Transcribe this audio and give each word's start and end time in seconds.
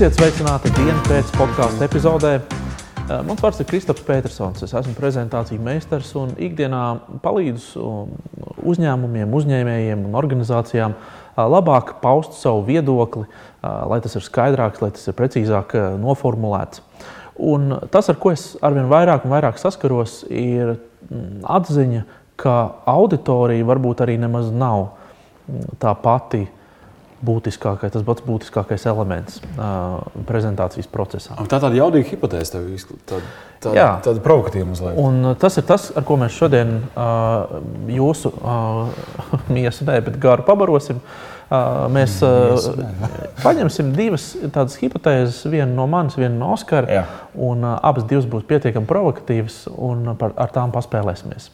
Esiet 0.00 0.14
sveicināti 0.16 0.70
dienas 0.78 1.02
pēc 1.04 1.30
podkāstu 1.34 1.84
epizodē. 1.84 2.30
Eh, 2.40 3.18
Mans 3.20 3.42
vārds 3.44 3.58
ir 3.60 3.66
Kristofers 3.68 4.06
Petersons. 4.06 4.62
Es 4.64 4.70
esmu 4.72 4.94
prezentāciju 4.96 5.60
meistars 5.60 6.14
un 6.16 6.30
ikdienā 6.40 6.84
palīdzu 7.20 7.82
uzņēmumiem, 8.72 9.34
uzņēmējiem 9.36 10.06
un 10.08 10.14
organizācijām 10.16 10.94
eh, 10.96 11.42
labāk 11.44 11.98
paust 12.00 12.38
savu 12.40 12.62
viedokli, 12.70 13.26
eh, 13.28 13.66
lai 13.92 13.98
tas 14.00 14.16
ir 14.16 14.24
skaidrāks, 14.24 14.80
lai 14.80 14.88
tas 14.96 15.04
ir 15.04 15.18
precīzāk 15.18 15.74
noformulēts. 16.00 16.80
Un 17.36 17.74
tas, 17.92 18.08
ar 18.08 18.16
ko 18.16 18.32
es 18.32 18.54
arvien 18.64 18.88
vairāk 18.88 19.26
un 19.28 19.34
vairāk 19.34 19.60
saskaros, 19.60 20.22
ir 20.32 20.78
mm, 20.78 21.44
atziņa, 21.44 22.06
ka 22.40 22.56
auditorija 22.88 23.68
varbūt 23.68 24.00
arī 24.06 24.16
nemaz 24.24 24.48
nav 24.48 24.94
mm, 25.44 25.76
tā 25.84 25.92
pati 25.92 26.46
būtiskākais, 27.24 27.92
tas 27.94 28.04
pats 28.06 28.24
būtiskākais 28.24 28.86
elements 28.88 29.40
uh, 29.52 30.00
prezentācijas 30.28 30.88
procesā. 30.90 31.36
Tā 31.36 31.58
ir 31.58 31.64
tāda 31.66 31.76
jaudīga 31.76 32.14
hipotēze, 32.14 32.54
tev 32.54 32.68
tāda, 33.10 33.32
tāda, 33.60 33.88
tāda 34.06 34.22
provokatīva 34.24 34.70
mazliet. 34.70 35.00
Un 35.00 35.34
tas 35.40 35.58
ir 35.60 35.66
tas, 35.68 35.90
ar 35.96 36.06
ko 36.08 36.16
mēs 36.20 36.36
šodien 36.36 36.78
uh, 36.94 37.58
jūsu 37.92 38.32
uh, 38.40 39.04
miesu, 39.56 39.84
ne, 39.88 40.00
bet 40.06 40.16
garu 40.22 40.46
pabarosim. 40.48 41.02
Uh, 41.50 41.88
mēs 41.90 42.20
uh, 42.22 42.54
paņemsim 43.42 43.90
divas 43.96 44.30
tādas 44.54 44.78
hipotēzes, 44.78 45.42
vienu 45.50 45.74
no 45.74 45.88
manis, 45.90 46.14
vienu 46.20 46.38
no 46.38 46.52
Oskara. 46.54 47.04
Un 47.34 47.66
uh, 47.66 47.74
abas 47.84 48.06
divas 48.08 48.28
būs 48.30 48.46
pietiekami 48.48 48.88
provokatīvas, 48.88 49.64
un 49.74 50.14
par, 50.20 50.36
ar 50.40 50.54
tām 50.54 50.72
paspēlēsimies. 50.74 51.50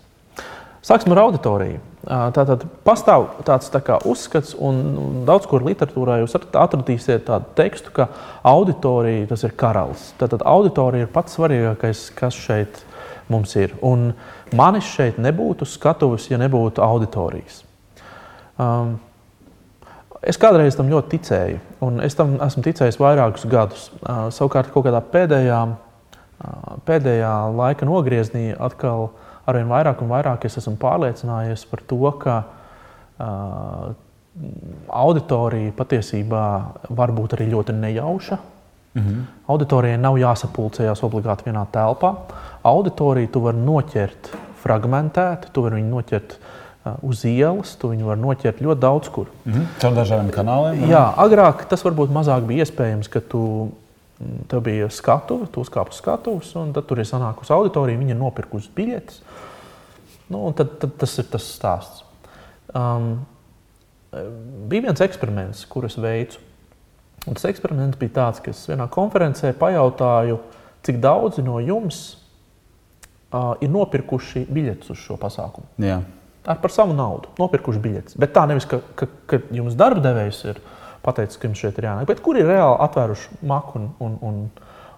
Sāksim 0.87 1.17
ar 1.17 1.25
auditoriju. 1.25 1.81
Tātad 2.07 2.63
pastāv 2.87 3.25
tāds 3.47 3.67
tā 3.75 3.81
kā, 3.83 3.97
uzskats, 4.07 4.53
un 4.63 5.25
daudz 5.27 5.49
kur 5.51 5.65
literatūrā 5.67 6.21
jūs 6.21 6.37
atradīsiet 6.39 7.25
tādu 7.27 7.51
tekstu, 7.59 7.91
ka 7.97 8.07
auditorija 8.47 9.25
tas 9.33 9.43
ir 9.43 9.57
karalis. 9.59 10.13
Tātad 10.21 10.45
auditorija 10.47 11.09
ir 11.09 11.11
pats 11.11 11.35
svarīgākais, 11.35 12.05
kas 12.15 12.39
šeit 12.39 12.79
mums 13.33 13.57
ir. 13.59 13.75
Un 13.83 14.13
manis 14.55 14.87
šeit 14.87 15.19
nebūtu 15.19 15.67
skatuves, 15.67 16.29
ja 16.31 16.39
nebūtu 16.39 16.85
auditorijas. 16.87 17.65
Um, 18.55 19.01
es 20.23 20.39
kādreiz 20.39 20.79
tam 20.79 20.87
ļoti 20.93 21.17
ticēju, 21.17 21.61
un 21.89 21.99
es 22.07 22.15
tam 22.15 22.39
esmu 22.47 22.69
ticējis 22.71 23.03
vairākus 23.03 23.51
gadus. 23.51 23.91
Uh, 23.99 24.29
savukārt, 24.31 24.71
kaut 24.71 24.87
kādā 24.87 25.03
pēdējā, 25.11 25.63
uh, 25.75 26.75
pēdējā 26.87 27.37
laika 27.51 27.91
nogriezienī 27.91 28.53
atkal 28.55 29.09
uh, 29.09 29.26
arvien 29.47 29.69
vairāk 29.71 30.03
un 30.03 30.11
vairāk 30.11 30.45
es 30.49 30.59
esmu 30.61 30.77
pārliecinājies 30.83 31.65
par 31.71 31.83
to, 31.87 32.01
ka 32.23 32.37
uh, 32.43 33.95
auditorija 34.89 35.73
patiesībā 35.77 36.45
var 36.91 37.15
būt 37.17 37.39
arī 37.39 37.49
ļoti 37.55 37.73
nejauša. 37.73 38.39
Mm 38.97 39.03
-hmm. 39.03 39.23
Auditorijai 39.47 39.99
nav 39.99 40.17
jāsapulcējās 40.17 41.03
obligāti 41.05 41.45
vienā 41.51 41.67
telpā. 41.73 42.15
Auditoriju 42.63 43.29
tu 43.33 43.41
vari 43.41 43.59
noķert 43.59 44.31
fragmentēti, 44.63 45.53
tu 45.53 45.63
vari 45.63 45.77
viņu 45.77 45.91
noķert 45.91 46.39
uz 47.03 47.25
ielas, 47.25 47.77
tu 47.77 47.89
viņu 47.89 48.07
vari 48.07 48.21
noķert 48.21 48.61
ļoti 48.63 48.81
daudz 48.81 49.09
kur. 49.09 49.27
Mm 49.45 49.53
-hmm. 49.53 49.67
Caur 49.79 49.93
dažādiem 49.93 50.31
kanāliem? 50.31 50.89
Jā, 50.89 51.15
agrāk 51.17 51.65
tas 51.69 51.85
varbūt 51.85 52.13
mazāk 52.13 52.47
bija 52.47 52.65
iespējams, 52.65 53.09
ka 53.09 53.21
tu 53.21 53.71
Tev 54.49 54.63
bija 54.65 54.89
skatuve, 54.89 55.49
tu 55.53 55.61
uzkāpi 55.61 55.93
uz 55.93 56.01
skatuves, 56.01 56.55
un 56.57 56.73
tad 56.77 56.87
tur 56.89 57.03
ir 57.03 57.09
sanākusi 57.09 57.53
auditorija. 57.53 58.01
Viņa 58.01 58.15
ir 58.15 58.21
nopirkusi 58.21 58.73
biļetes. 58.77 59.21
Nu, 60.33 60.41
tad, 60.57 60.79
tad 60.81 60.97
tas 60.99 61.13
ir 61.21 61.29
tas 61.31 61.45
stāsts. 61.59 62.05
Um, 62.75 63.11
bija 64.71 64.89
viens 64.89 65.03
eksperiments, 65.05 65.67
kurus 65.71 65.99
veicu. 66.01 66.41
Un 67.27 67.37
tas 67.37 67.49
eksperiments 67.51 67.99
bija 68.01 68.15
tāds, 68.21 68.41
ka 68.43 68.53
es 68.55 68.63
vienā 68.71 68.87
konferencē 68.93 69.53
pajautāju, 69.59 70.39
cik 70.87 71.01
daudzi 71.03 71.45
no 71.45 71.59
jums 71.61 72.01
uh, 73.35 73.55
ir 73.61 73.71
nopirkuši 73.73 74.47
biļetes 74.49 74.95
uz 74.95 75.03
šo 75.03 75.19
pasākumu. 75.21 75.69
Jā. 75.83 76.01
Ar 76.47 76.61
par 76.63 76.73
savu 76.73 76.95
naudu, 76.95 77.33
nopirkuši 77.41 77.83
biļetes. 77.83 78.19
Bet 78.23 78.33
tā 78.37 78.47
nevis, 78.49 78.69
ka, 78.71 78.79
ka, 78.99 79.09
ka 79.27 79.41
jums 79.55 79.75
darba 79.79 80.05
devējs 80.05 80.45
ir 80.53 80.61
pateicis, 81.07 81.39
ka 81.41 81.49
jums 81.49 81.63
šeit 81.63 81.79
ir 81.81 81.89
jānāk, 81.89 82.09
bet 82.11 82.23
kuri 82.25 82.43
ir 82.43 82.51
reāli 82.51 82.79
atvēruši 82.87 83.41
maku 83.47 83.81
un, 83.81 83.89
un, 84.03 84.19
un, 84.29 84.43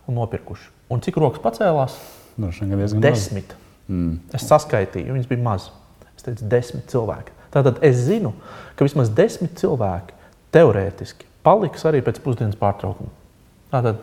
un 0.08 0.20
nopirkuši. 0.20 0.70
Un 0.92 1.04
cik 1.04 1.20
rokas 1.20 1.44
pacēlās? 1.44 1.98
Desmit. 3.04 3.54
Mm. 3.88 4.18
Es 4.36 4.48
saskaitīju, 4.48 5.14
viņas 5.14 5.30
bija 5.30 5.44
maz. 5.44 5.70
Es 6.16 6.26
teicu, 6.26 6.48
desmit 6.50 6.88
cilvēki. 6.90 7.34
Tātad 7.54 7.80
es 7.86 8.00
zinu, 8.08 8.34
ka 8.76 8.86
vismaz 8.86 9.10
desmit 9.14 9.56
cilvēki 9.60 10.16
teorētiski 10.54 11.28
paliks 11.46 11.86
arī 11.88 12.02
pēc 12.04 12.20
pusdienas 12.24 12.58
pārtraukuma. 12.60 13.10
Tātad, 13.72 14.00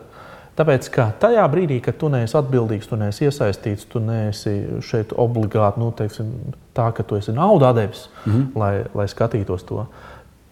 tāpēc, 0.57 0.89
ka 0.93 1.09
tajā 1.21 1.45
brīdī, 1.51 1.79
kad 1.83 1.97
tu 2.01 2.09
neesi 2.13 2.37
atbildīgs, 2.39 2.89
tu 2.89 2.99
neesi 2.99 3.27
iesaistīts, 3.27 3.87
tu 3.91 4.01
neesi 4.03 4.55
šeit 4.85 5.13
obligāti 5.21 5.81
nu, 5.81 5.91
teiksim, 5.97 6.31
tā, 6.77 6.89
ka 6.95 7.05
tu 7.05 7.19
esi 7.19 7.35
naudu 7.35 7.71
devis, 7.77 8.07
mm 8.25 8.33
-hmm. 8.33 8.59
lai, 8.61 8.73
lai 8.93 9.07
skatītos 9.11 9.65
to. 9.65 9.85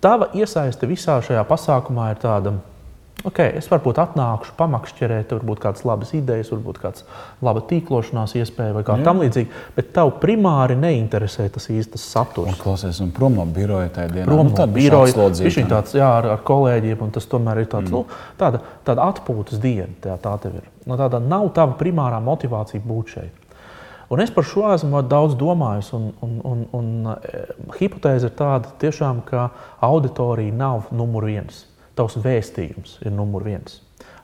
Tava 0.03 0.27
iesaiste 0.35 0.87
visā 0.89 1.21
šajā 1.23 1.45
pasākumā 1.47 2.11
ir 2.11 2.21
tāda. 2.23 2.57
Okay, 3.23 3.53
es 3.55 3.69
varbūt 3.71 4.01
atnākšu, 4.03 4.51
pamakšķerēt, 4.57 5.29
varbūt 5.31 5.61
kādas 5.63 5.85
labas 5.87 6.09
idejas, 6.17 6.49
varbūt 6.51 6.79
kāda 6.81 7.05
laba 7.45 7.61
tīklošanās 7.69 8.33
iespēja 8.35 8.73
vai 8.75 8.81
kā 8.83 8.97
tam 9.05 9.21
līdzīga. 9.23 9.61
Bet 9.77 9.93
tev 9.95 10.11
primāri 10.19 10.75
neinteresē 10.75 11.45
tas 11.53 11.69
īstais 11.71 12.03
saturs. 12.03 12.57
Klausies, 12.59 12.99
un 13.05 13.13
prom 13.15 13.37
no 13.39 13.45
biroja 13.47 13.93
tajā 13.95 14.11
dienā. 14.11 14.25
Prom 14.27 14.49
nu, 14.49 14.57
no 14.57 14.67
biroja. 14.75 15.29
Viņš 15.39 15.59
ir 15.61 15.69
tāds, 15.71 15.95
jā, 15.95 16.09
ar, 16.17 16.27
ar 16.33 16.43
kolēģiem, 16.43 17.05
un 17.05 17.15
tas 17.15 17.29
tomēr 17.31 17.63
ir 17.63 17.71
tāds, 17.71 17.93
mm. 17.93 17.95
nu, 17.95 18.35
tāda, 18.41 18.59
tāda 18.83 19.07
atpūtas 19.13 19.63
diena. 19.63 19.93
Tā, 20.03 20.17
tā 20.19 20.35
tev 20.43 20.59
ir. 20.59 20.67
No 20.83 20.97
nu, 20.97 20.99
tāda 20.99 21.23
nav 21.23 21.47
tava 21.55 21.77
primārā 21.79 22.19
motivācija 22.23 22.83
būt 22.83 23.15
šeit. 23.15 23.42
Un 24.13 24.21
es 24.21 24.29
par 24.29 24.45
šo 24.45 24.67
esmu 24.69 25.01
daudz 25.09 25.33
domājis. 25.39 25.89
Un, 25.97 26.11
un, 26.21 26.37
un, 26.45 26.59
un 26.77 27.13
e, 27.15 27.45
hipotēze 27.79 28.29
ir 28.29 28.35
tāda, 28.37 28.69
tiešām, 28.81 29.23
ka 29.25 29.47
auditorija 29.81 30.53
nav 30.53 30.91
numur 30.93 31.25
viens. 31.31 31.63
Tavs 31.97 32.19
vēstījums 32.21 32.99
ir 33.05 33.13
numur 33.13 33.45
viens. 33.47 33.79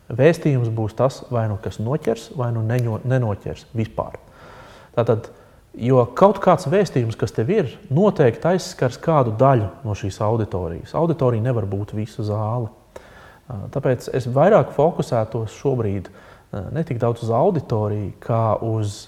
Vēstījums 0.10 0.70
būs 0.74 0.96
tas, 0.98 1.24
vai 1.34 1.48
nu 1.50 1.58
kas 1.62 1.82
noķers, 1.82 2.32
vai 2.38 2.52
nu 2.54 2.62
neņo, 2.66 3.02
nenoķers 3.10 3.68
vispār. 3.78 4.18
Tātad, 4.94 5.30
jo 5.78 6.02
kaut 6.18 6.42
kāds 6.44 6.70
vēstījums, 6.70 7.18
kas 7.18 7.34
tev 7.34 7.50
ir, 7.54 7.76
noteikti 7.94 8.54
aizskars 8.54 8.98
kādu 9.02 9.36
daļu 9.38 9.70
no 9.86 9.98
šīs 9.98 10.18
auditorijas. 10.26 10.96
Auditorija 10.98 11.50
nevar 11.50 11.70
būt 11.70 11.94
visa 11.98 12.26
zāle. 12.26 12.70
Tāpēc 13.74 14.12
es 14.18 14.30
vairāk 14.30 14.74
fokusētos 14.76 15.54
šobrīd 15.62 16.10
ne 16.74 16.84
tik 16.86 17.02
daudz 17.02 17.26
uz 17.26 17.34
auditoriju, 17.34 18.18
kā 18.22 18.58
uz 18.66 19.08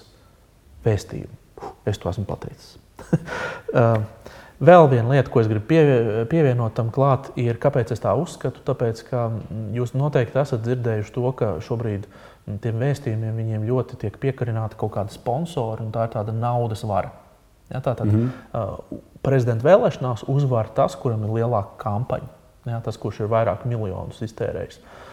vēstījumu. 0.84 1.38
Es 1.88 2.00
to 2.00 2.10
esmu 2.12 2.28
pateicis. 2.28 2.76
Uh, 3.72 4.02
vēl 4.60 4.86
viena 4.90 5.14
lieta, 5.14 5.30
ko 5.32 5.40
es 5.40 5.46
gribu 5.48 5.64
pievienot 6.28 6.74
tam 6.76 6.90
klāt, 6.92 7.30
ir, 7.40 7.56
kāpēc 7.56 7.94
es 7.94 8.02
tā 8.04 8.12
uzskatu. 8.20 8.60
Tāpēc, 8.66 8.98
ka 9.08 9.22
mm, 9.30 9.62
jūs 9.78 9.94
noteikti 9.96 10.36
esat 10.42 10.60
dzirdējuši 10.66 11.14
to, 11.14 11.24
ka 11.38 11.48
šobrīd 11.64 12.04
mm, 12.04 12.58
tiem 12.60 12.82
vēstījumiem 12.82 13.38
viņiem 13.40 13.64
ļoti 13.70 13.96
tiek 14.04 14.18
piekarināti 14.20 14.76
kaut 14.80 14.92
kādi 14.98 15.16
sponsori, 15.16 15.86
un 15.86 15.94
tā 15.94 16.04
ir 16.04 16.12
tāda 16.12 16.36
naudas 16.36 16.84
vara. 16.84 17.14
Ja, 17.72 17.80
tātad 17.80 18.12
mm 18.12 18.28
-hmm. 18.52 19.00
prezidenta 19.24 19.64
vēlēšanās 19.64 20.26
uzvar 20.28 20.68
tas, 20.76 20.96
kuram 21.00 21.24
ir 21.24 21.32
lielāka 21.40 21.80
kampaņa, 21.80 22.28
ja, 22.68 22.82
tas, 22.84 23.00
kurš 23.00 23.24
ir 23.24 23.32
vairāk 23.32 23.64
miljonus 23.64 24.20
iztērējis. 24.20 24.76
Uh, 24.76 25.11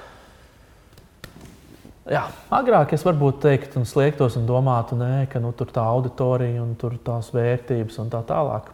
Jā, 2.09 2.23
agrāk 2.57 2.95
es 2.95 3.03
varbūt 3.05 3.43
teiktu, 3.43 3.77
un 3.77 3.85
sliektos 3.85 4.33
un 4.39 4.47
domātu, 4.49 4.95
nē, 4.97 5.27
ka 5.29 5.37
nu, 5.43 5.51
tur 5.53 5.69
tā 5.69 5.83
auditorija 5.85 6.63
un 6.63 6.71
tur 6.79 6.95
tās 7.05 7.29
vērtības 7.35 7.99
un 8.01 8.09
tā 8.09 8.23
tālāk. 8.25 8.71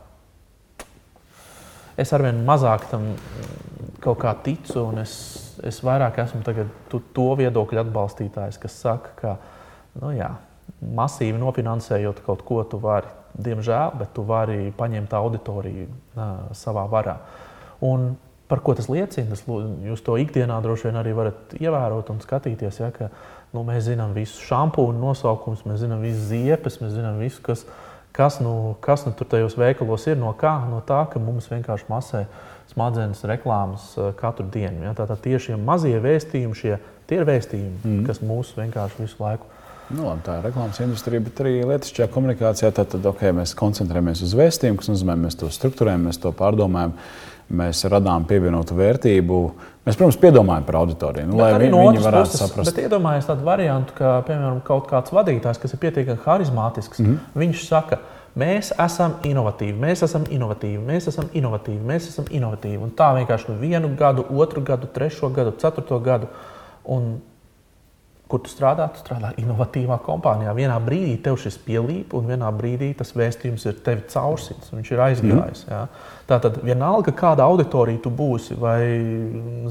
Es 2.00 2.14
arvien 2.16 2.40
mazāk 2.48 2.88
tam 2.92 3.10
kaut 4.04 4.22
kā 4.24 4.32
ticu, 4.46 4.86
un 4.86 5.02
es, 5.04 5.18
es 5.68 5.82
vairāk 5.84 6.22
esmu 6.24 6.44
tu, 6.92 7.02
to 7.16 7.28
viedokļu 7.42 7.84
atbalstītājs, 7.84 8.60
kas 8.62 8.80
saka, 8.86 9.12
ka 9.20 9.36
nu, 10.00 10.14
jā, 10.16 10.32
masīvi 10.96 11.40
nofinansējot 11.42 12.24
kaut 12.24 12.44
ko, 12.48 12.62
tu 12.64 12.80
vari, 12.84 13.12
diemžēl, 13.36 13.98
bet 14.00 14.16
tu 14.16 14.24
vari 14.28 14.72
paņemt 14.76 15.16
auditoriju 15.20 15.90
uh, 15.90 16.32
savā 16.56 16.88
varā. 16.92 17.18
Un 17.84 18.14
Par 18.48 18.62
ko 18.62 18.76
tas 18.78 18.86
liecina? 18.92 19.32
Tas, 19.34 19.42
jūs 19.88 20.04
to 20.06 20.20
ikdienā 20.22 20.60
droši 20.62 20.90
vien 20.90 21.00
arī 21.00 21.16
varat 21.18 21.56
ievērot 21.58 22.12
un 22.14 22.22
skatīties. 22.22 22.78
Ja, 22.84 22.92
ka, 22.94 23.10
nu, 23.56 23.64
mēs 23.66 23.88
zinām 23.88 24.14
visus 24.14 24.44
šampūnu 24.46 25.02
nosaukumus, 25.02 25.66
mēs 25.66 25.82
zinām 25.82 26.04
visas 26.06 26.28
ziepes, 26.30 26.78
mēs 26.84 26.94
zinām 26.94 27.18
visu, 27.24 27.42
kas, 27.46 27.66
kas, 28.14 28.38
nu, 28.46 28.76
kas 28.86 29.08
nu 29.08 29.16
tur 29.18 29.32
tajos 29.32 29.58
veikalos 29.58 30.06
ir. 30.12 30.20
No 30.22 30.36
kā? 30.38 30.54
No 30.70 30.84
tā, 30.86 31.02
ka 31.10 31.22
mums 31.22 31.50
vienkārši 31.50 31.90
masē 31.90 32.26
smadzenes 32.70 33.26
reklāmas 33.26 33.92
uh, 33.98 34.12
katru 34.18 34.46
dienu. 34.54 34.86
Ja? 34.86 34.94
Tātad 34.98 35.26
tieši 35.26 35.52
šie 35.52 35.60
mazie 35.62 35.98
vēstījumi, 36.04 36.62
šie 36.62 36.78
tie 37.10 37.22
ir 37.22 37.26
vēstījumi, 37.30 37.82
mm. 37.82 38.00
kas 38.06 38.22
mūs 38.26 38.54
vienkārši 38.58 39.06
visu 39.06 39.22
laiku 39.26 39.50
Nu, 39.94 40.08
labi, 40.08 40.24
tā 40.26 40.40
ir 40.40 40.48
reklāmas 40.48 40.80
industrija, 40.82 41.22
bet 41.22 41.40
arī 41.44 41.60
lietišķajā 41.70 42.08
komunikācijā. 42.14 42.72
Tad, 42.74 42.90
tad 42.96 43.06
okay, 43.12 43.34
mēs 43.36 43.54
koncentrējamies 43.60 44.24
uz 44.26 44.34
vēstījumu, 44.38 44.80
kas 44.82 44.90
nozīmē, 44.90 45.18
mēs 45.28 45.38
to 45.38 45.50
struktūrējam, 45.54 46.08
mēs 46.10 46.20
to 46.24 46.32
pārdomājam, 46.36 46.96
mēs 47.54 47.84
radām 47.94 48.26
pievienotu 48.26 48.78
vērtību. 48.80 49.40
Mēs, 49.86 50.00
protams, 50.00 50.18
piedomājam 50.24 50.66
par 50.66 50.80
auditoriju, 50.82 51.30
nu, 51.30 51.38
lai 51.38 51.52
vi, 51.62 51.70
no 51.70 51.84
viņi 51.86 52.02
varētu 52.02 52.32
puses, 52.32 52.42
saprast. 52.42 52.72
Bet 52.72 52.88
iedomājieties 52.88 53.30
tādu 53.30 53.46
variantu, 53.46 53.94
ka, 54.00 54.16
piemēram, 54.26 54.64
kaut 54.66 54.90
kāds 54.90 55.14
vadītājs, 55.14 55.62
kas 55.62 55.78
ir 55.78 55.82
pietiekami 55.84 56.26
harizmātisks, 56.26 57.04
mm 57.04 57.12
-hmm. 57.12 57.42
viņš 57.44 57.66
saka, 57.70 58.02
Mēs 58.36 58.74
esam 58.84 59.14
inovatīvi, 59.24 59.78
mēs 59.80 60.02
esam 60.04 60.26
inovatīvi, 60.28 60.82
mēs 60.84 61.06
esam 61.08 61.30
inovatīvi, 61.32 61.80
mēs 61.88 62.10
esam 62.10 62.26
inovatīvi. 62.28 62.82
Un 62.84 62.90
tā 62.92 63.14
vienkārši 63.16 63.48
nu 63.48 63.56
vienu 63.62 63.94
gadu, 63.96 64.26
otru 64.30 64.60
gadu, 64.62 64.90
trešo 64.92 65.30
gadu, 65.30 65.54
ceturto 65.62 66.00
gadu. 66.04 66.28
Un 66.84 67.22
kur 68.30 68.42
tu 68.42 68.50
strādā, 68.50 68.88
tu 68.94 69.02
strādā 69.04 69.32
inovatīvā 69.38 70.00
kompānijā. 70.06 70.54
Vienā 70.58 70.76
brīdī 70.82 71.14
tev 71.28 71.38
šis 71.42 71.60
pielīp, 71.62 72.16
un 72.18 72.26
vienā 72.32 72.50
brīdī 72.58 72.90
tas 72.98 73.14
vēstījums 73.14 73.68
ir 73.70 73.78
tev 73.86 74.02
caursits, 74.10 74.72
viņš 74.74 74.92
ir 74.92 75.04
aizgājis. 75.06 75.62
Mm. 75.68 75.74
Ja? 75.76 75.82
Tā 76.30 76.40
tad 76.42 76.58
vienalga, 76.66 77.14
kāda 77.14 77.46
auditorija 77.46 78.02
tu 78.02 78.10
būsi, 78.10 78.58
vai 78.58 78.80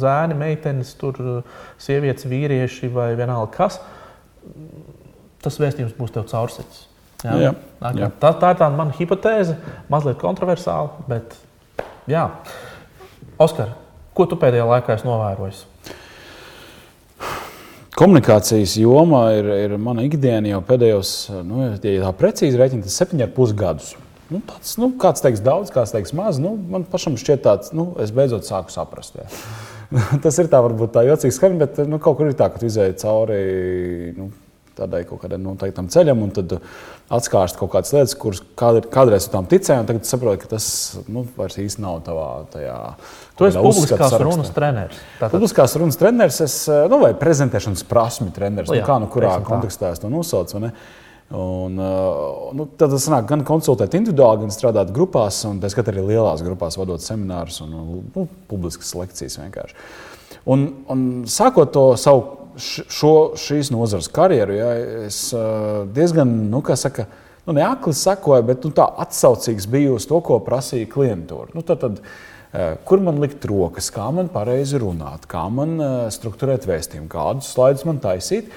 zēni, 0.00 0.38
meitenes, 0.38 0.94
tur, 1.00 1.18
sievietes, 1.82 2.28
vīrieši 2.30 2.92
vai 2.94 3.10
vienalga 3.18 3.50
kas, 3.56 3.80
tas 5.42 5.58
vēstījums 5.58 5.98
būs 5.98 6.14
tev 6.14 6.28
caursits. 6.30 6.86
Ja? 7.24 7.34
Jā, 7.40 7.52
jā. 7.98 8.12
Tā, 8.22 8.34
tā 8.38 8.54
ir 8.54 8.62
tā 8.62 8.70
mana 8.70 8.94
hipotēze, 8.94 9.58
mazliet 9.90 10.20
kontroversāla, 10.22 11.08
bet 11.10 11.34
jā. 12.10 12.28
Oskar, 13.40 13.74
ko 14.14 14.28
tu 14.30 14.38
pēdējā 14.38 14.70
laikā 14.70 14.94
esi 14.94 15.08
novērojis? 15.08 15.64
Komunikācijas 17.94 18.72
joma 18.74 19.28
ir, 19.36 19.48
ir 19.68 19.74
mana 19.78 20.02
ikdiena 20.02 20.50
jau 20.50 20.62
pēdējos, 20.66 21.10
nu, 21.46 21.60
ja 21.62 21.76
tā 21.78 22.10
precīzi 22.18 22.58
rēķina, 22.58 22.82
tas 22.82 22.96
septiņi 22.98 23.22
ar 23.22 23.30
pus 23.36 23.52
gadus. 23.54 23.92
Nu, 24.32 24.40
tāds, 24.48 24.72
nu, 24.82 24.88
kāds 24.98 25.22
teiks 25.22 25.42
daudz, 25.44 25.70
kāds 25.70 25.92
teiks 25.94 26.10
maz. 26.16 26.40
Nu, 26.42 26.56
man 26.56 26.86
pašam 26.90 27.14
šķiet, 27.20 27.44
tāds, 27.44 27.70
nu, 27.76 27.92
es 28.02 28.10
beidzot 28.14 28.48
sāku 28.48 28.74
saprast. 28.74 29.20
Jā. 29.20 29.28
tas 30.24 30.40
ir 30.42 30.50
tā, 30.50 30.58
varbūt 30.64 30.94
tā 30.96 31.04
jocīgs 31.06 31.38
skan, 31.38 31.54
bet 31.60 31.78
nu, 31.86 32.00
kaut 32.02 32.18
kur 32.18 32.32
ir 32.32 32.38
tā, 32.38 32.48
ka 32.50 32.58
tu 32.58 32.66
izēji 32.66 32.96
cauri 33.04 33.38
nu, 34.16 34.30
tādai 34.78 35.04
kaut 35.08 35.22
kādam 35.22 35.44
noteiktam 35.46 35.88
ceļam, 35.92 36.24
un 36.26 36.32
tad 36.34 36.56
atskārst 37.14 37.58
kaut 37.60 37.72
kādas 37.74 37.94
lietas, 37.94 38.16
kuras 38.18 38.42
kādreiz 38.58 39.28
tam 39.32 39.48
ticēji, 39.50 39.84
un 39.84 39.90
tagad 39.90 40.08
saproti, 40.08 40.42
ka 40.44 40.54
tas 40.56 40.66
nu, 41.06 41.26
vairs 41.36 41.60
īsti 41.62 41.84
nav 41.84 42.00
tavā 42.06 42.28
tajā 42.54 42.78
Tu 43.34 43.48
esi 43.48 43.58
publiskās 43.58 44.12
runas 44.22 44.50
treneris. 44.54 44.98
Tātad. 45.18 45.32
Publiskās 45.34 45.72
runas 45.80 45.98
treneris, 45.98 46.36
es, 46.44 46.58
eh, 46.70 46.84
nu, 46.90 47.00
vai 47.02 47.14
prezentēšanas 47.18 47.82
prasmi 47.90 48.30
treneris, 48.34 48.70
nu, 48.70 48.84
kā 48.86 49.00
nu 49.02 49.08
kurā 49.10 49.40
kontekstā 49.46 49.90
es 49.94 50.02
to 50.02 50.10
nosaucu. 50.12 50.62
Un, 51.34 51.78
uh, 51.80 52.52
nu, 52.54 52.66
tad 52.78 52.92
tas 52.92 53.06
nāk 53.10 53.24
gan 53.26 53.40
konsultēt 53.48 53.96
individuāli, 53.96 54.44
gan 54.44 54.52
strādāt 54.54 54.92
grupās, 54.94 55.40
un 55.48 55.56
tā 55.58 55.70
skatā 55.72 55.90
arī 55.90 56.04
lielās 56.12 56.44
grupās, 56.44 56.76
vadot 56.78 57.02
seminārus 57.02 57.62
un 57.64 57.72
nu, 57.72 58.26
publiskas 58.46 58.92
lekcijas 58.94 59.38
vienkārši. 59.40 59.78
Un, 60.52 60.66
un 60.92 61.06
sākot 61.26 61.72
to 61.74 61.86
savu 61.98 62.43
šo, 62.60 63.14
šīs 63.40 63.72
nozares 63.74 64.10
karjeru, 64.12 64.58
ja, 64.58 64.70
es 65.06 65.26
uh, 65.36 65.82
diezgan, 65.94 66.30
nu, 66.52 66.60
kā 66.64 66.76
saka, 66.78 67.08
nu, 67.46 67.56
neakli 67.56 67.94
sekoju, 67.96 68.46
bet 68.50 68.68
nu, 68.68 68.74
tā 68.76 68.86
atsaucīgs 69.06 69.66
biju 69.70 69.98
uz 69.98 70.06
to, 70.10 70.20
ko 70.24 70.38
prasīja 70.44 70.90
klientūra. 70.92 71.52
Nu, 71.56 71.64
tad, 71.66 71.82
tad, 71.82 72.00
Eh, 72.54 72.76
kur 72.86 73.00
man 73.02 73.16
likt 73.18 73.42
rokas, 73.50 73.88
kā 73.90 74.04
man 74.14 74.28
pareizi 74.30 74.78
runāt, 74.78 75.24
kā 75.26 75.42
man 75.50 75.74
eh, 75.74 75.94
struktūrēt 76.14 76.68
vēstījumu, 76.70 77.08
kādus 77.10 77.50
slaidus 77.50 77.82
man 77.88 77.98
taisīt. 78.02 78.52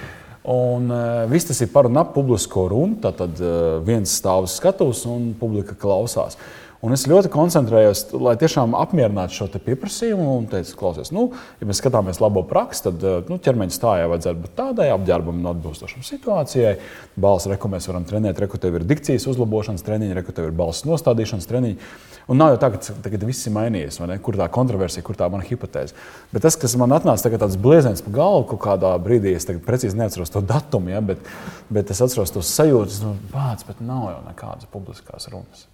Un 0.47 0.85
uh, 0.95 1.25
viss 1.27 1.43
tas 1.43 1.57
ir 1.59 1.67
par 1.73 1.89
un 1.89 1.99
ap 1.99 2.13
publisko 2.15 2.69
runu. 2.71 2.95
Tad 3.03 3.19
uh, 3.19 3.81
viens 3.83 4.07
stāv 4.07 4.45
uz 4.45 4.53
skatuves 4.55 5.01
un 5.11 5.33
publika 5.35 5.75
klausās. 5.75 6.37
Un 6.85 6.93
es 6.93 7.07
ļoti 7.09 7.31
koncentrējos, 7.33 8.03
lai 8.21 8.35
tiešām 8.37 8.75
apmierinātu 8.77 9.33
šo 9.33 9.47
pieprasījumu. 9.49 10.27
Un 10.37 10.45
teicu, 10.51 10.75
klausies, 10.77 11.09
nu, 11.15 11.31
ja 11.57 11.67
mēs 11.69 11.79
skatāmies 11.81 12.19
labo 12.21 12.43
praksi, 12.45 12.83
tad 12.85 13.01
eh, 13.01 13.15
nu, 13.31 13.39
ķermeņa 13.41 13.73
stājai 13.73 14.09
vajadzētu 14.11 14.43
būt 14.43 14.53
tādai 14.59 14.91
apģērbam 14.93 15.39
un 15.41 15.49
atbilstošam 15.55 16.05
situācijai. 16.05 16.75
Balsts 17.17 17.49
reku 17.49 17.71
mēs 17.73 17.89
varam 17.89 18.05
trenēt, 18.05 18.37
reku 18.43 18.59
tev 18.61 18.77
ir 18.77 18.85
dikcijas 18.85 19.25
uzlabošanas 19.31 19.85
treniņi, 19.87 20.17
reku 20.19 20.35
tev 20.37 20.51
ir 20.51 20.57
balss 20.57 20.85
nostādīšanas 20.85 21.49
treniņi. 21.49 21.79
Un 22.27 22.37
nav 22.41 22.51
jau 22.53 22.59
tā, 22.61 22.69
ka 22.75 22.97
tagad 23.05 23.23
viss 23.25 23.47
ir 23.47 23.55
mainījies, 23.55 23.97
kur 24.21 24.37
tā 24.37 24.49
kontroversija, 24.51 25.05
kur 25.07 25.17
tā 25.17 25.29
mana 25.31 25.47
hipotēze. 25.47 25.95
Bet 26.33 26.43
tas, 26.43 26.59
kas 26.59 26.75
man 26.77 26.93
atnāca 26.93 27.31
tāds 27.31 27.55
blieziens 27.61 28.03
pa 28.03 28.11
galvu, 28.19 28.59
kādā 28.61 28.91
brīdī, 29.01 29.31
es 29.37 29.47
precīzi 29.47 29.97
neatceros 29.97 30.35
to 30.35 30.43
datumu, 30.43 30.91
ja, 30.91 31.01
bet, 31.01 31.23
bet 31.71 31.95
es 31.95 32.03
atceros 32.03 32.35
tos 32.35 32.51
sajūtas, 32.59 32.99
nu, 33.05 33.15
bāc, 33.31 33.63
bet 33.69 33.79
nav 33.79 34.11
jau 34.11 34.21
nekādas 34.27 34.69
publiskās 34.75 35.31
runas. 35.31 35.65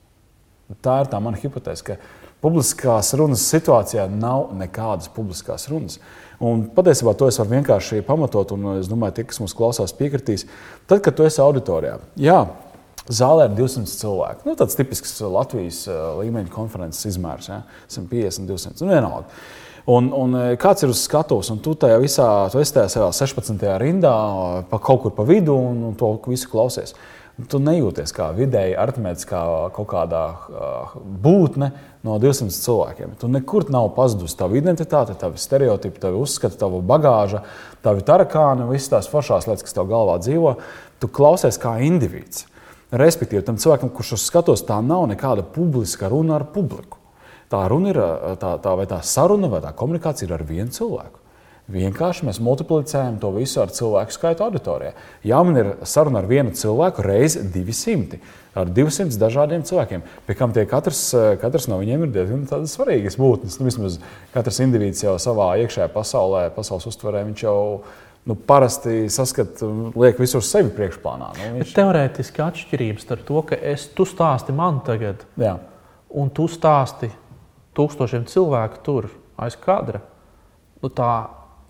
Tā 0.84 1.02
ir 1.04 1.10
tā 1.12 1.20
mana 1.22 1.40
hipotēze, 1.40 1.84
ka 1.86 1.98
publiskās 2.44 3.14
runas 3.20 3.44
situācijā 3.52 4.08
nav 4.12 4.52
nekādas 4.58 5.10
publiskās 5.14 5.68
runas. 5.72 6.00
Un 6.44 6.66
patiesībā 6.76 7.14
to 7.16 7.30
es 7.32 7.40
varu 7.40 7.54
vienkārši 7.56 8.04
pamatot, 8.08 8.52
un 8.56 8.78
es 8.78 8.90
domāju, 8.92 9.18
tie, 9.20 9.26
kas 9.30 9.40
mums 9.40 9.56
klausās, 9.56 9.96
piekritīs. 9.96 10.48
Tad, 10.90 11.04
kad 11.06 11.16
tu 11.16 11.28
esi 11.28 11.40
auditorijā, 11.44 12.00
jā, 12.20 12.40
zālē 13.08 13.48
ir 13.50 13.58
200 13.58 14.00
cilvēku. 14.00 14.48
Nu, 14.48 14.56
tāds 14.60 14.78
tipisks 14.80 15.20
Latvijas 15.24 15.84
eh, 15.92 16.00
līmeņa 16.24 16.52
konferences 16.54 17.14
izmērs, 17.14 17.52
ja? 17.52 17.62
150, 17.92 18.48
200. 18.50 18.84
Nu, 18.84 18.92
vienalga. 18.92 19.44
Un, 19.94 20.10
un 20.16 20.38
eh, 20.40 20.52
kāds 20.60 20.84
ir 20.84 20.92
uz 20.92 21.04
skatuves, 21.04 21.52
un 21.54 21.60
tu 21.64 21.76
tajā 21.80 22.00
visā, 22.04 22.28
tu 22.52 22.62
esi 22.64 22.76
tajā 22.76 23.10
16. 23.12 23.68
rindā, 23.84 24.14
pa 24.70 24.80
kaut 24.84 25.04
kur 25.04 25.16
pa 25.16 25.28
vidu, 25.28 25.56
un, 25.56 25.84
un 25.92 26.00
to 26.00 26.16
visu 26.28 26.52
klausies. 26.52 26.96
Tu 27.34 27.58
nejūties 27.58 28.12
kā 28.14 28.28
vidēji 28.38 28.76
aritmētiskā 28.78 29.40
kaut 29.74 29.88
kādā 29.90 30.22
uh, 30.30 30.92
būtne 31.02 31.72
no 32.06 32.20
200 32.22 32.54
cilvēkiem. 32.54 33.16
Tu 33.18 33.30
nekur 33.34 33.66
nav 33.74 33.90
pazudusi 33.96 34.38
tava 34.38 34.60
identitāte, 34.60 35.16
tavi 35.18 35.42
stereotipi, 35.42 35.98
tavi 36.04 36.20
uzskati, 36.22 36.60
tava 36.62 36.78
bagāža, 36.86 37.42
tavi 37.82 38.06
tarakāni, 38.06 38.68
visas 38.70 38.92
tās 38.94 39.10
foršās 39.10 39.50
lietas, 39.50 39.66
kas 39.66 39.74
tev 39.74 39.90
galvā 39.90 40.20
dzīvo. 40.22 40.54
Tu 41.02 41.10
klausies 41.10 41.58
kā 41.58 41.74
indivīds. 41.82 42.46
Respektīvi, 42.94 43.42
tam 43.48 43.58
cilvēkam, 43.58 43.90
kurš 43.90 44.14
uz 44.20 44.28
skatos, 44.30 44.62
tā 44.68 44.78
nav 44.86 45.08
nekāda 45.10 45.42
publiska 45.42 46.14
runa 46.14 46.38
ar 46.38 46.46
publiku. 46.54 47.02
Tā 47.50 47.66
runa 47.70 47.90
ir 47.90 48.02
tā, 48.38 48.54
tā, 48.62 48.78
vai 48.78 48.86
tā 48.90 49.02
saruna 49.02 49.50
vai 49.50 49.64
tā 49.66 49.74
komunikācija 49.74 50.30
ir 50.30 50.38
ar 50.38 50.46
vienu 50.46 50.70
cilvēku. 50.74 51.23
Vienkārši 51.72 52.26
mēs 52.28 52.42
multiplicējam 52.44 53.22
to 53.22 53.30
visu 53.38 53.62
ar 53.64 53.70
cilvēku 53.72 54.12
skaitu 54.12 54.44
auditorijā. 54.44 54.92
Jā, 55.24 55.38
man 55.48 55.56
ir 55.56 55.70
saruna 55.88 56.20
ar 56.20 56.26
vienu 56.28 56.52
cilvēku 56.60 57.06
reizes 57.06 57.46
200, 57.54 58.18
ar 58.60 58.68
200 58.68 59.16
dažādiem 59.22 59.64
cilvēkiem. 59.64 60.02
Pie 60.28 60.36
kam 60.36 60.52
tie 60.52 60.66
katrs, 60.68 61.06
katrs 61.40 61.70
no 61.72 61.78
viņiem 61.80 62.04
ir 62.04 62.10
diezgan 62.18 62.68
svarīgas 62.68 63.16
būtnes. 63.16 63.56
Nu, 63.62 63.68
vismaz 63.70 63.96
katrs 64.34 64.60
indivīds 64.66 65.06
jau 65.06 65.14
savā 65.24 65.54
iekšējā 65.64 65.88
pasaulē, 65.94 66.50
pasaules 66.56 66.90
uztverē, 66.92 67.22
viņš 67.30 67.44
jau 67.46 67.56
nu, 68.28 68.36
parasti 68.36 69.06
saskata, 69.12 69.70
liek 70.04 70.20
visur 70.20 70.44
sevi 70.44 70.72
priekšplānā. 70.76 71.30
Nu, 71.38 71.52
viņš... 71.62 71.72
Teorētiski 71.78 72.44
atšķirības 72.44 73.06
starp 73.08 73.24
to, 73.30 73.44
ka 73.54 73.60
es, 73.72 73.86
tu 73.96 74.04
stāsti 74.10 74.56
man 74.56 74.82
tagad, 74.84 75.24
Jā. 75.40 75.56
un 76.12 76.28
tu 76.36 76.50
stāsti 76.52 77.08
tūkstošiem 77.80 78.28
cilvēku 78.28 78.84
tur 78.84 79.10
aiz 79.40 79.56
kadra. 79.64 80.04
Nu, 80.84 80.92
tā 80.92 81.14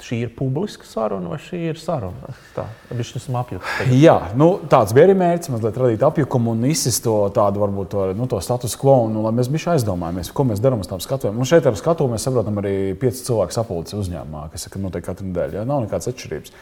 šī 0.01 0.19
ir 0.25 0.31
publiska 0.35 0.87
saruna 0.87 1.29
vai 1.33 1.37
šī 1.41 1.59
ir 1.69 1.79
saruna? 1.79 2.31
Tā 2.55 2.65
viņš 2.89 3.11
esmu 3.19 3.37
apjutis. 3.41 3.91
Jā, 3.99 4.15
nu, 4.39 4.47
tāds 4.71 4.95
bija 4.95 5.07
arī 5.07 5.15
mērķis, 5.19 5.51
mazliet 5.53 5.77
radīt 5.79 6.05
apjukumu 6.07 6.55
un 6.55 6.65
izsist 6.69 7.03
to 7.05 7.15
tādu, 7.35 7.61
varbūt, 7.63 7.91
to, 7.93 8.07
nu, 8.17 8.27
to 8.31 8.39
status 8.43 8.75
quo, 8.79 8.95
un 9.07 9.13
nu, 9.17 9.23
lai 9.25 9.33
mēs 9.37 9.51
bijām 9.53 9.75
aizdomājamies, 9.75 10.31
ko 10.33 10.47
mēs 10.49 10.63
darām 10.63 10.81
uz 10.83 10.89
tām 10.89 11.03
skatuvēm. 11.03 11.37
Un 11.37 11.49
šeit 11.49 11.69
ar 11.69 11.77
skatu 11.79 12.09
mēs 12.11 12.25
saprotam 12.27 12.57
arī 12.63 12.75
pieci 12.99 13.25
cilvēku 13.27 13.55
sapulces 13.55 13.99
uzņēmumā, 14.01 14.47
kas 14.53 14.69
notiek 14.75 15.05
katru 15.05 15.29
nedēļu. 15.29 15.59
Ja? 15.61 15.67
Nav 15.69 15.85
nekādas 15.85 16.11
atšķirības. 16.13 16.57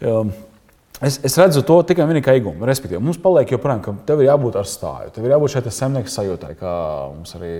Um, 0.00 0.32
Es, 1.00 1.16
es 1.24 1.32
redzu 1.40 1.62
to 1.64 1.78
tikai 1.88 2.04
un 2.04 2.10
vienīgi 2.10 2.32
igumu. 2.36 2.66
Respektīvi, 2.68 2.98
mums 3.00 3.16
paliek 3.24 3.48
joprojām, 3.54 3.78
ka 3.80 3.92
tev 4.04 4.20
ir 4.20 4.26
jābūt 4.26 4.58
ar 4.60 4.66
stāju. 4.68 5.12
Tev 5.14 5.24
ir 5.24 5.32
jābūt 5.32 5.54
šeit 5.54 5.68
zemnieka 5.72 6.10
sajūtai, 6.12 6.50
kā 6.60 6.72
mums 7.14 7.30
arī 7.38 7.52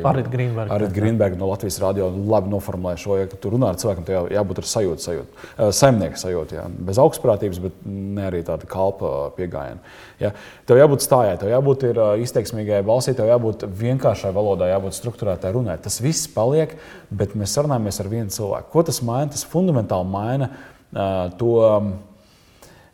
Arita 0.76 0.92
Grīnberga 0.98 1.38
no 1.40 1.48
Latvijas 1.48 1.78
radio 1.80 2.10
labi 2.12 2.52
noformulēja 2.52 3.00
šo. 3.00 3.16
Ja 3.16 3.30
tu 3.32 3.52
runā 3.54 3.70
ar 3.72 3.78
cilvēkiem, 3.80 4.04
tev 4.10 4.28
jābūt 4.34 4.60
ar 4.60 4.68
sajūtu, 4.68 5.04
sajūtu. 5.06 5.46
Zemnieka 5.78 6.20
sajūta, 6.20 6.58
jā. 6.58 6.64
bez 6.90 7.00
augstprātības, 7.00 7.62
bet 7.64 7.78
ne 7.88 8.26
arī 8.28 8.42
tāda 8.44 8.68
kalpa 8.68 9.30
pieejama. 9.38 9.80
Ja? 10.20 10.34
Tev 10.68 10.82
jābūt 10.82 11.06
stājai, 11.06 11.40
tev 11.40 11.54
jābūt 11.54 11.88
izteiksmīgai 12.26 12.82
balsī, 12.84 13.16
tev 13.16 13.32
jābūt 13.32 13.64
vienkāršai 13.80 14.34
valodai, 14.36 14.68
jābūt 14.74 14.98
struktūrētai 14.98 15.54
runai. 15.56 15.78
Tas 15.80 15.96
viss 16.04 16.28
paliek, 16.36 16.76
bet 17.08 17.32
mēs 17.40 17.56
sarunājamies 17.56 18.04
ar 18.04 18.12
vienu 18.12 18.36
cilvēku. 18.36 18.68
Ko 18.76 18.84
tas 18.84 19.00
maina? 19.00 19.32
Tas 19.32 19.48
fundamentāli 19.48 20.12
maina 20.12 20.52
uh, 20.52 21.32
to 21.40 21.56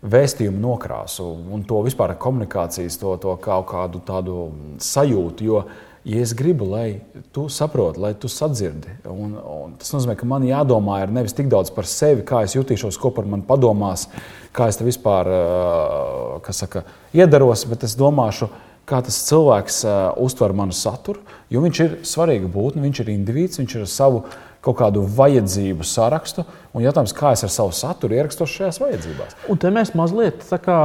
vēstījumu 0.02 0.60
nokrāsu 0.60 1.26
un 1.54 1.64
to 1.68 1.80
vispār 1.86 2.16
komunikācijas, 2.20 2.98
to, 3.00 3.16
to 3.22 3.36
kaut 3.42 3.68
kādu 3.72 4.02
tādu 4.06 4.46
sajūtu. 4.82 5.46
Jo, 5.46 5.66
Ja 6.06 6.20
es 6.22 6.30
gribu, 6.38 6.68
lai 6.70 7.00
tu 7.34 7.48
saproti, 7.50 7.98
lai 7.98 8.12
tu 8.14 8.28
sadzirdi, 8.30 8.92
un, 9.10 9.32
un 9.34 9.72
tas 9.74 9.88
nozīmē, 9.90 10.14
ka 10.14 10.28
man 10.30 10.44
jādomā 10.46 11.00
nevis 11.10 11.34
tik 11.34 11.48
daudz 11.50 11.72
par 11.74 11.88
sevi, 11.90 12.22
kā 12.22 12.44
es 12.46 12.54
jutīšos, 12.54 12.94
ko 13.02 13.10
par 13.10 13.26
mani 13.26 13.42
padomās, 13.48 14.04
kā 14.54 14.68
es 14.70 14.78
te 14.78 14.86
vispār 14.86 15.26
saka, 16.54 16.84
iedaros, 17.10 17.66
bet 17.66 17.88
es 17.88 17.98
domāšu, 17.98 18.46
kā 18.86 19.00
tas 19.02 19.18
cilvēks 19.26 19.80
uztver 20.22 20.54
manu 20.54 20.78
saturu. 20.78 21.26
Jo 21.50 21.64
viņš 21.66 21.82
ir 21.82 21.98
svarīga 22.06 22.54
būtne, 22.54 22.86
viņš 22.86 23.02
ir 23.02 23.10
indivīds, 23.16 23.58
viņš 23.58 23.74
ir 23.74 23.88
ar 23.88 23.90
savu 23.90 24.22
kaut 24.66 24.78
kādu 24.80 25.02
vajadzību 25.16 25.86
sarakstu. 25.86 26.44
Un 26.76 26.84
jautājums, 26.84 27.14
kā 27.16 27.30
es 27.32 27.44
ar 27.46 27.52
savu 27.52 27.72
saturu 27.72 28.16
ierakstos 28.18 28.52
šajās 28.52 28.78
vajadzībās? 28.82 29.36
Un 29.52 29.60
te 29.62 29.70
mēs 29.72 29.94
mazliet, 29.96 30.42
kā, 30.64 30.80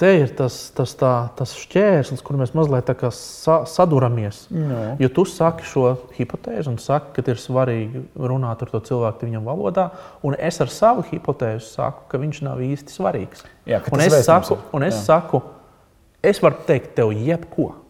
te 0.00 0.12
ir 0.22 0.32
tas, 0.38 0.56
tas, 0.76 0.94
tā, 1.00 1.12
tas 1.36 1.52
šķērslis, 1.60 2.22
kur 2.24 2.38
mēs 2.40 2.54
mazliet 2.56 2.88
sa, 3.12 3.58
saduramies. 3.68 4.46
No. 4.54 4.80
Jo 5.02 5.10
tu 5.12 5.26
saki 5.28 5.68
šo 5.68 5.84
hipotēzi 6.16 6.72
un 6.72 6.80
saki, 6.80 7.12
ka 7.18 7.26
ir 7.34 7.42
svarīgi 7.42 8.06
runāt 8.16 8.64
ar 8.64 8.72
to 8.72 8.80
cilvēku 8.88 9.28
viņam 9.28 9.52
valodā, 9.52 9.90
un 10.24 10.38
es 10.38 10.62
ar 10.64 10.72
savu 10.72 11.04
hipotēzi 11.10 11.74
saku, 11.74 12.08
ka 12.08 12.22
viņš 12.24 12.44
nav 12.48 12.64
īsti 12.64 12.96
svarīgs. 12.96 13.44
Jā, 13.68 13.84
un 13.92 14.04
es, 14.04 14.20
saku, 14.24 14.60
un 14.72 14.88
es 14.88 15.04
saku, 15.04 15.44
es 16.24 16.40
varu 16.40 16.64
teikt 16.64 16.94
tev 16.96 17.12
jebko 17.12 17.74
nu, 17.74 17.83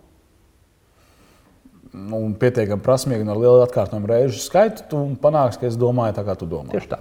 un 1.94 2.34
pietiekami 2.38 2.82
prasmīgi 2.84 3.24
un 3.24 3.32
ar 3.32 3.40
lielu 3.40 3.64
atkārtojumu 3.64 4.10
reižu 4.10 4.42
skaitu, 4.42 4.86
tu 4.90 5.02
panāksi, 5.22 5.60
ka 5.62 5.68
es 5.70 5.78
domāju 5.80 6.18
tā, 6.18 6.24
kā 6.26 6.34
tu 6.38 6.48
domā. 6.50 6.72
Tieši 6.74 6.90
tā. 6.90 7.00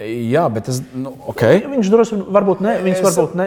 Jā, 0.00 0.46
bet 0.48 0.64
tas 0.64 0.78
nu, 0.96 1.10
okay. 1.28 1.58
viņš 1.68 1.88
droši 1.92 2.14
vien 2.14 2.20
varbūt, 2.32 2.62
ne, 2.64 2.72
viņš 2.86 3.00
varbūt 3.04 3.34
ne, 3.36 3.46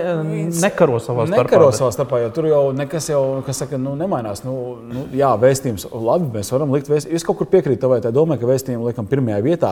nekaro 0.62 1.00
savā 1.02 1.26
starpā. 1.26 1.46
Nekaro 1.48 1.70
savā 1.74 1.90
starpā, 1.96 2.20
jo 2.22 2.28
tur 2.36 2.46
jau 2.46 2.60
nekas 2.78 3.08
jau, 3.10 3.22
kas 3.48 3.64
saka, 3.64 3.80
nu, 3.82 3.96
nemainās. 3.98 4.44
Nu, 4.46 4.54
nu, 4.86 5.08
jā, 5.18 5.32
vēstījums, 5.42 5.88
labi, 5.90 6.30
mēs 6.36 6.54
varam 6.54 6.76
likt 6.76 6.92
vēstījumu. 6.92 7.18
Es 7.18 7.26
kaut 7.26 7.40
kur 7.40 7.50
piekrītu 7.50 7.82
tavai 7.82 7.98
domai, 8.14 8.38
ka 8.38 8.50
vēstījumu 8.50 8.86
liekam 8.86 9.10
pirmajā 9.10 9.40
vietā, 9.46 9.72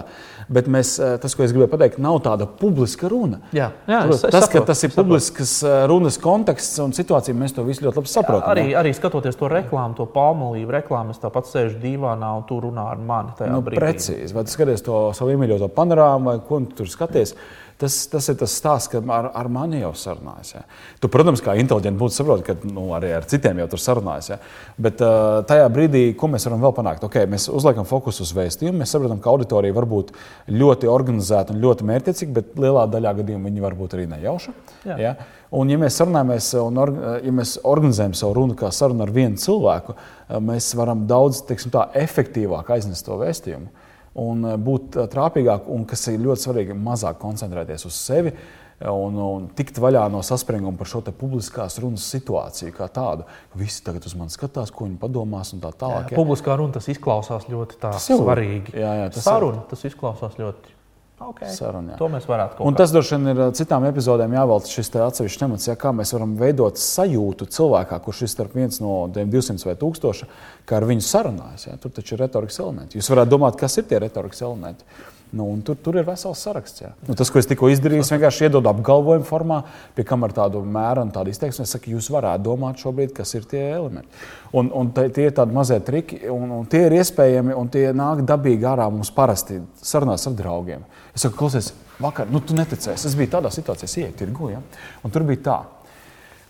bet 0.50 0.71
mēs, 0.73 0.95
eh, 0.97 1.19
tas, 1.21 1.35
ko 1.38 1.45
es 1.45 1.53
gribēju 1.53 1.69
pateikt, 1.75 2.00
nav 2.01 2.17
tāda 2.25 2.47
publiska 2.50 3.11
runa. 3.13 3.43
Jā, 3.53 3.69
jā 3.85 4.01
es, 4.07 4.15
es 4.15 4.25
tas, 4.25 4.47
saprotu, 4.47 4.65
ka 4.65 4.71
tas 4.73 4.81
ir 4.88 4.95
publiskas 4.97 5.53
eh, 5.61 5.77
runas 5.91 6.17
konteksts 6.23 6.81
un 6.81 6.97
situācija, 6.97 7.38
mēs 7.38 7.53
to 7.59 7.67
visu 7.67 7.85
ļoti 7.85 8.01
labi 8.01 8.13
saprotam. 8.15 8.47
Jā, 8.47 8.55
arī, 8.55 8.65
jā. 8.73 8.81
arī 8.81 8.95
skatoties 8.97 9.38
to 9.38 9.51
reklāmu, 9.53 10.00
to 10.01 10.09
palmolīvu 10.09 10.73
reklāmu, 10.79 11.13
es 11.13 11.21
tāpat 11.21 11.45
sēžu 11.51 11.77
divānā 11.85 12.33
un 12.41 12.50
tu 12.50 12.57
runā 12.65 12.89
ar 12.95 12.97
mani. 12.97 13.38
Nu, 13.51 13.61
brīdī. 13.61 13.77
precīzi. 13.77 14.33
Vai 14.33 14.47
tu 14.50 14.57
skaties 14.57 14.81
to 14.85 15.05
savu 15.17 15.35
iemīļoto 15.35 15.69
panorāmu 15.77 16.31
vai 16.31 16.38
ko? 16.47 16.63
Tur 16.77 16.89
skaties. 16.91 17.35
Tas, 17.81 17.95
tas 18.05 18.27
ir 18.29 18.35
tas 18.37 18.53
stāsts, 18.53 18.91
ka 18.91 18.99
ar, 19.09 19.31
ar 19.33 19.47
mani 19.49 19.79
jau 19.79 19.89
sarunājas. 19.97 20.51
Ja. 20.53 20.59
Tu, 21.01 21.09
protams, 21.09 21.41
kā 21.41 21.55
inteliģenti 21.57 21.97
būtu 21.97 22.13
saproti, 22.13 22.45
ka 22.45 22.69
nu, 22.69 22.91
arī 22.93 23.09
ar 23.17 23.25
citiem 23.25 23.57
jau 23.63 23.65
tur 23.71 23.81
sarunājas. 23.81 24.29
Ja. 24.29 24.37
Bet 24.77 25.01
uh, 25.01 25.39
tajā 25.49 25.65
brīdī, 25.73 26.03
ko 26.17 26.29
mēs 26.29 26.45
varam 26.45 26.61
vēl 26.61 26.75
panākt? 26.77 27.07
Okay, 27.07 27.25
mēs 27.31 27.47
uzliekam 27.49 27.89
fokusu 27.89 28.21
uz 28.27 28.35
vēstījumu. 28.37 28.83
Mēs 28.83 28.93
saprotam, 28.93 29.17
ka 29.23 29.33
auditorija 29.33 29.73
var 29.79 29.89
būt 29.89 30.13
ļoti 30.53 30.91
organizēta 30.93 31.55
un 31.55 31.65
ļoti 31.65 31.89
mērķiecīga, 31.89 32.37
bet 32.37 32.53
lielā 32.61 32.85
daļā 32.93 33.17
gadījumā 33.23 33.49
viņi 33.49 33.65
var 33.65 33.79
būt 33.81 33.97
arī 33.97 34.05
nejauši. 34.13 34.53
Ja. 34.85 35.01
Ja. 35.01 35.17
Un, 35.49 35.73
ja 35.73 35.81
mēs 35.81 35.97
sarunājamies 35.97 36.53
un 36.61 36.81
ja 37.25 37.33
mēs 37.41 37.57
organizējam 37.65 38.13
savu 38.15 38.37
runu 38.37 38.61
kā 38.61 38.69
sarunu 38.71 39.07
ar 39.07 39.15
vienu 39.15 39.41
cilvēku, 39.41 39.97
mēs 40.37 40.69
varam 40.77 41.07
daudz 41.09 41.41
teiksim, 41.49 41.73
tā, 41.73 41.89
efektīvāk 41.97 42.69
aiznest 42.77 43.09
to 43.09 43.17
vēstījumu 43.19 43.89
un 44.20 44.48
eh, 44.48 44.58
būt 44.58 44.98
eh, 44.98 45.12
trāpīgāk, 45.12 45.70
un 45.72 45.86
kas 45.89 46.08
ir 46.12 46.24
ļoti 46.24 46.48
svarīgi, 46.48 46.75
mazāk 46.77 47.22
koncentrēties 47.22 47.88
uz 47.89 48.01
sevi. 48.01 48.34
Un, 48.82 49.13
un 49.13 49.44
tikt 49.53 49.77
vaļā 49.77 50.08
no 50.10 50.24
saspringuma 50.25 50.74
par 50.80 50.89
šo 50.89 51.03
publiskās 51.13 51.75
runas 51.84 52.01
situāciju 52.10 52.74
kā 52.74 52.88
tādu. 52.89 53.27
Visi 53.53 53.84
tagad 53.86 54.08
uz 54.10 54.15
mani 54.18 54.34
skatās, 54.34 54.72
ko 54.74 54.88
viņi 54.88 54.98
padomās, 54.98 55.51
un 55.53 55.62
tā 55.62 55.70
tālāk. 55.70 56.10
Jā, 56.10 56.18
publiskā 56.18 56.56
runa 56.58 56.74
tas 56.80 56.89
izklausās 56.89 57.46
ļoti 57.46 57.77
svarīgi. 58.01 58.74
Jā, 58.74 58.96
jā, 59.03 59.12
tas 59.13 59.27
Saruna, 59.27 59.62
ir. 59.62 59.68
tas 59.70 59.86
izklausās 59.86 60.39
ļoti 60.41 60.74
Okay. 61.21 61.51
Saruna, 61.53 61.95
to 61.99 62.07
mēs 62.09 62.25
varētu 62.25 62.55
kaut 62.55 62.63
kā. 62.63 62.67
Un 62.67 62.77
tas 62.79 62.91
droši 62.93 63.17
vien 63.17 63.31
ir 63.31 63.41
citām 63.57 63.85
epizodēm 63.85 64.33
jāvelta 64.33 64.71
šis 64.71 64.89
atsevišķs 65.05 65.41
temats, 65.43 65.67
ja, 65.69 65.75
kā 65.79 65.91
mēs 65.93 66.13
varam 66.15 66.33
veidot 66.39 66.81
sajūtu 66.81 67.45
cilvēkā, 67.53 67.99
kurš 68.01 68.23
ir 68.25 68.31
starp 68.33 68.55
viens 68.57 68.81
no 68.81 69.03
200 69.13 69.67
vai 69.69 69.75
1000, 69.83 70.25
kā 70.65 70.79
ar 70.79 70.87
viņu 70.89 71.05
sarunājas. 71.05 71.67
Ja. 71.69 71.77
Tur 71.81 71.93
taču 71.93 72.15
ir 72.17 72.23
retorikas 72.25 72.57
elementi. 72.63 72.97
Jūs 72.97 73.11
varētu 73.13 73.35
domāt, 73.35 73.59
kas 73.61 73.77
ir 73.77 73.85
tie 73.91 74.01
retorikas 74.01 74.41
elementi. 74.47 74.87
Nu, 75.31 75.45
tur, 75.63 75.77
tur 75.79 75.95
ir 75.95 76.03
vesels 76.07 76.41
saraksts. 76.43 76.83
Nu, 77.07 77.15
tas, 77.15 77.29
ko 77.31 77.39
es 77.39 77.47
tikko 77.47 77.69
izdarīju, 77.71 78.03
es 78.03 78.11
vienkārši 78.11 78.50
iedodu 78.50 78.67
apgalvojumu 78.73 79.27
formā, 79.27 79.61
pie 79.95 80.03
kam 80.07 80.25
ar 80.27 80.33
tādu 80.35 80.59
mēru 80.67 81.05
un 81.05 81.13
tādu 81.15 81.31
izteiksmi. 81.31 81.63
Es 81.63 81.71
saku, 81.77 81.93
jūs 81.93 82.09
varētu 82.11 82.43
domāt 82.50 82.83
šobrīd, 82.83 83.13
kas 83.15 83.31
ir 83.39 83.47
tie 83.47 83.61
elementi. 83.77 84.23
Un, 84.59 84.73
un 84.75 84.91
tie 85.00 85.29
ir 85.29 85.35
tādi 85.38 85.55
mazie 85.55 85.79
triki, 85.88 86.19
un, 86.31 86.51
un 86.59 86.67
tie 86.71 86.83
ir 86.89 86.97
iespējami, 87.00 87.55
un 87.55 87.71
tie 87.71 87.88
nāk 87.95 88.25
dabīgi 88.27 88.67
ārā 88.73 88.89
mums 88.91 89.13
parasti 89.15 89.61
sarunās 89.79 90.27
ar 90.27 90.35
draugiem. 90.35 90.83
Es 91.15 91.23
saku, 91.23 91.39
klausies, 91.39 91.71
vakar, 92.03 92.27
nu, 92.31 92.43
tu 92.43 92.57
neticēsi. 92.57 93.07
Es 93.07 93.15
biju 93.15 93.31
tādā 93.38 93.53
situācijā, 93.55 94.03
ienāku 94.03 94.19
tirgu, 94.19 94.51
ja? 94.51 94.59
un 95.05 95.15
tur 95.15 95.27
bija 95.27 95.45
tā. 95.47 95.59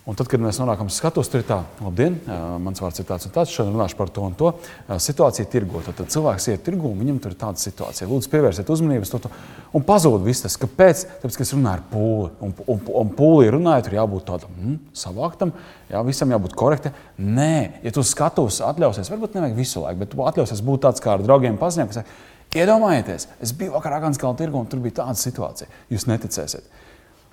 Un 0.09 0.17
tad, 0.17 0.25
kad 0.25 0.41
mēs 0.41 0.57
nonākam 0.57 0.87
uz 0.89 0.95
skatuves, 0.97 1.27
tur 1.29 1.43
ir 1.43 1.45
tā, 1.45 1.59
labdien, 1.77 2.15
mans 2.63 2.79
vārds 2.81 3.03
ir 3.03 3.05
tāds 3.05 3.27
un 3.27 3.33
tāds, 3.35 3.51
šodien 3.53 3.75
runāšu 3.75 3.97
par 3.99 4.09
to 4.09 4.23
un 4.25 4.33
to. 4.37 4.49
Situācija 4.89 5.45
tirgo. 5.51 5.83
Tad, 5.85 5.93
tad 5.99 6.09
cilvēks 6.09 6.47
iet 6.49 6.63
tirgu 6.65 6.89
un 6.89 6.97
viņam 7.03 7.19
tur 7.21 7.35
ir 7.35 7.37
tāda 7.43 7.61
situācija. 7.61 8.07
Lūdzu, 8.09 8.31
pievērsiet 8.33 8.71
uzmanību 8.73 9.05
to, 9.11 9.19
to. 9.27 9.31
Un 9.77 9.85
pazūd 9.85 10.25
viss 10.25 10.41
tas. 10.41 10.57
Kāpēc? 10.57 11.05
Tāpēc, 11.21 11.37
ka 11.37 11.45
es 11.45 11.53
runāju 11.53 11.75
ar 11.77 11.85
pūli. 11.93 12.33
Un, 12.41 12.57
un, 12.65 12.83
un 13.03 13.13
pūlī 13.19 13.53
runājot, 13.53 13.91
tur 13.91 13.99
jābūt 13.99 14.27
tādam 14.31 14.57
mm, 14.57 14.81
savāktam, 15.03 15.53
jā, 15.93 16.01
visam 16.09 16.33
jābūt 16.33 16.57
korektam. 16.57 16.97
Nē, 17.21 17.53
ja 17.85 17.93
tu 17.93 18.01
skatuves 18.01 18.57
atļausies, 18.71 19.13
varbūt 19.13 19.37
nevajag 19.37 19.57
visu 19.61 19.85
laiku, 19.85 20.01
bet 20.01 20.15
tu 20.15 20.25
atļausies 20.25 20.65
būt 20.65 20.87
tāds 20.87 21.05
kā 21.05 21.13
ar 21.13 21.21
draugiem 21.29 21.61
paziņām, 21.61 21.93
kas 21.93 22.01
saka, 22.01 22.21
iedomājieties, 22.57 23.29
es 23.45 23.53
biju 23.53 23.77
vakarā 23.77 24.01
Aganskalna 24.01 24.41
tirgu 24.41 24.59
un 24.59 24.71
tur 24.71 24.81
bija 24.81 25.03
tāda 25.03 25.19
situācija. 25.21 25.69
Jūs 25.93 26.09
neticēsiet 26.09 26.80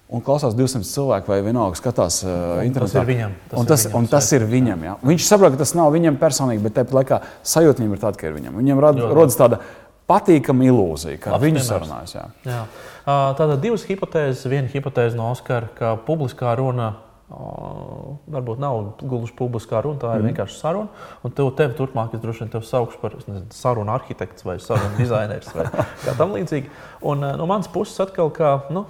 un 0.09 0.23
klausās 0.25 0.57
200 0.57 0.87
cilvēku, 0.89 1.31
vai 1.33 1.41
vienalga 1.45 1.79
skatās 1.79 2.23
uh, 2.25 2.61
internetā. 2.65 2.95
Tas 2.95 3.03
ir 3.03 3.09
viņam. 3.11 3.35
Tas, 3.49 3.59
un 3.59 3.69
tas, 3.69 3.83
ir, 3.85 3.91
viņam, 3.91 3.99
un 3.99 4.13
tas 4.13 4.31
ir 4.33 4.47
viņam. 4.53 4.87
Ja? 4.87 4.95
Viņš 5.11 5.27
saprot, 5.27 5.55
ka 5.55 5.63
tas 5.63 5.75
nav 5.77 5.91
viņam 5.95 6.21
personīgi, 6.21 6.65
bet 6.65 6.79
tāpat 6.79 6.97
laikā 7.01 7.21
sajūta 7.55 7.85
viņam 7.85 7.97
ir 7.97 8.03
tāda, 8.05 8.21
ka 8.21 8.31
ir 8.31 8.39
viņam. 8.39 8.57
Viņam 8.63 8.81
rad, 8.85 9.03
rodas 9.19 9.37
tāda 9.39 9.61
patīkama 10.09 10.65
ilūzija, 10.71 11.21
ka 11.27 11.41
viņi 11.43 11.65
sarunājas. 11.67 12.17
Jā. 12.17 12.25
Jā. 12.49 12.63
Tātad 13.09 13.59
divas 13.61 13.85
hipotēzes. 13.89 14.49
Viena 14.49 14.73
hipotēze 14.73 15.19
no 15.19 15.29
Oskara, 15.35 15.69
ka 15.77 15.93
publiskā 16.09 16.57
runa 16.59 16.95
varbūt 17.29 18.61
nav 18.63 18.79
gluži 19.03 19.35
publiskā 19.37 19.83
runa, 19.85 20.01
tā 20.01 20.15
ir 20.17 20.23
mm. 20.23 20.31
vienkārši 20.31 20.57
saruna. 20.57 20.89
Un 21.27 21.35
tev, 21.37 21.51
tev 21.59 21.75
turpmāk, 21.77 22.15
es 22.17 22.23
droši 22.23 22.45
vien 22.45 22.53
tevi 22.55 22.69
saukšu 22.69 23.01
par 23.03 23.19
nezinu, 23.19 23.51
sarunu 23.53 23.93
arhitektu 23.93 24.49
vai 24.49 24.57
sarunu 24.65 24.97
dizaineru 24.97 25.53
vai 25.59 25.67
kā 26.07 26.17
tam 26.17 26.33
līdzīgi. 26.37 26.73
Un 27.13 27.27
no 27.37 27.49
manas 27.51 27.69
puses 27.73 28.01
atkal, 28.01 28.33
ka. 28.33 28.55
Nu, 28.73 28.87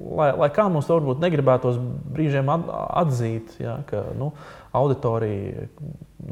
lai, 0.00 0.30
lai 0.38 0.48
kā 0.54 0.66
mums 0.70 0.88
to 0.88 0.96
varbūt 0.98 1.22
negribētos 1.22 1.78
brīžiem 2.14 2.50
atzīt, 2.52 3.54
ja, 3.62 3.78
ka 3.88 4.04
nu, 4.18 4.32
auditorija 4.76 5.66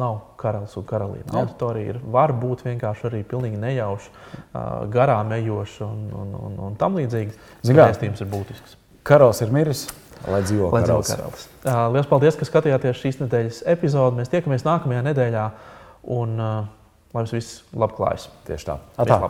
nav 0.00 0.21
karalis 0.40 0.76
un 0.78 0.87
karaliene. 0.88 1.26
Ja. 1.26 1.42
Auditorija 1.42 1.95
ir, 1.95 2.02
var 2.14 2.35
būt 2.37 2.64
vienkārši 2.66 3.09
arī 3.11 3.23
pilnīgi 3.28 3.61
nejauša, 3.61 4.28
garām 4.92 5.33
ejoša 5.37 5.88
un, 5.88 6.04
un, 6.23 6.37
un, 6.38 6.61
un 6.69 6.78
tam 6.80 6.99
līdzīgi. 7.00 7.35
Vēstījums 7.66 8.23
ir 8.23 8.30
būtisks. 8.30 8.78
Karalis 9.07 9.42
ir 9.45 9.52
miris. 9.54 9.88
Lai 10.28 10.42
dzīvo 10.45 10.69
Lai 10.69 10.83
karalis. 10.85 11.14
karalis. 11.14 11.47
Lielas 11.64 12.09
paldies, 12.11 12.37
ka 12.37 12.49
skatījāties 12.49 12.99
šīs 13.00 13.23
nedēļas 13.23 13.62
epizodi. 13.73 14.21
Mēs 14.21 14.33
tiekamies 14.33 14.66
nākamajā 14.69 15.04
nedēļā 15.09 15.47
un 16.16 16.37
lai 16.40 17.23
jums 17.23 17.38
viss 17.38 17.62
labi 17.73 17.97
klājas. 17.97 18.28
Tieši 18.49 18.69
tā. 18.69 18.83
Atā. 19.00 19.23